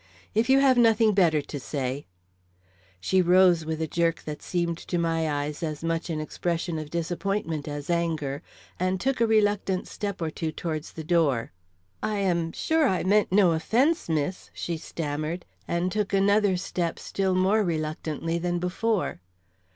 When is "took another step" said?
15.91-16.97